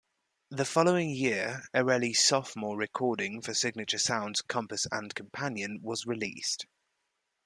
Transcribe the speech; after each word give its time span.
The 0.49 0.65
following 0.65 1.11
year, 1.11 1.61
Erelli's 1.75 2.19
sophomore 2.21 2.75
recording 2.75 3.39
for 3.39 3.53
Signature 3.53 3.99
Sounds, 3.99 4.41
"Compass 4.41 4.87
and 4.91 5.13
Companion" 5.13 5.77
was 5.83 6.07
released. 6.07 6.65